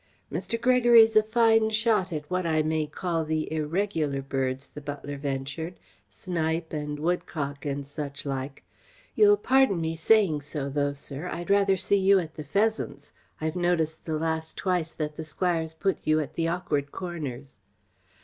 [0.31, 0.59] "Mr.
[0.59, 5.79] Gregory's a fine shot at what I may call the irregular birds," the butler ventured,
[6.09, 8.63] "snipe and woodcock and suchlike.
[9.13, 13.11] You'll pardon me saying so though, sir, I'd rather see you at the pheasants.
[13.39, 17.57] I've noticed the last twice that the Squire's put you at the awkward corners."